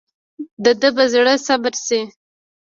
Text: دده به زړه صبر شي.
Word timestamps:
دده 0.63 0.89
به 0.95 1.03
زړه 1.13 1.33
صبر 1.47 1.73
شي. 1.85 2.01